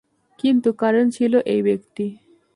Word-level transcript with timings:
কিন্তু 0.39 0.69
কারণ 0.73 1.05
ছিল 1.09 1.33
এই 1.45 1.61
ব্যক্তি। 1.61 2.05